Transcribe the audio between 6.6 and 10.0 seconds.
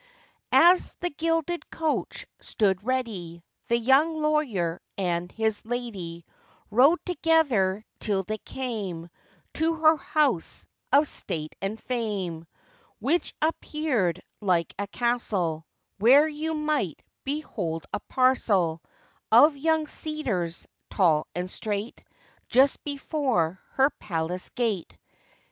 Rode together, till they came To her